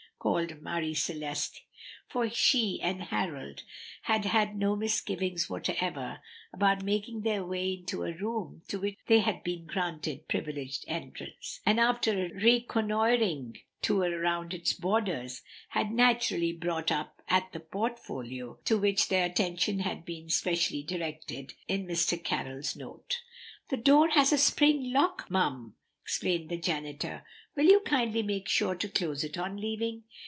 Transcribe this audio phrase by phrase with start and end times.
[0.21, 1.63] called Marie Celeste,
[2.07, 3.63] for she and Harold
[4.03, 6.19] had had no misgivings whatever
[6.53, 11.59] about making their way into a room to which they had been granted privileged entrance;
[11.65, 18.59] and after a reconnoitring tour round its borders had naturally brought up at the portfolio,
[18.63, 22.23] to which their attention had been specially directed in Mr.
[22.23, 23.17] Carroll's note.
[23.69, 27.23] "The door has a spring lock, mum," explained the janitor;
[27.55, 30.01] "will you kindly make sure to close it on leaving?"